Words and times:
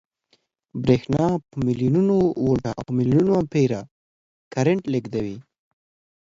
برېښنا 0.83 1.25
په 1.49 1.55
ملیونونو 1.65 2.15
ولټه 2.45 2.71
او 2.77 2.81
په 2.87 2.91
ملیونونو 2.99 3.31
امپیره 3.41 3.79
کرنټ 4.53 4.81
لېږدوي 4.93 5.37